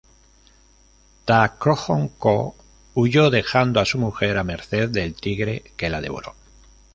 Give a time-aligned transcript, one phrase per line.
[1.25, 2.55] Ta Krohom-Koh
[2.95, 6.33] huyó dejando a su mujer a merced del tigre, que la devoró.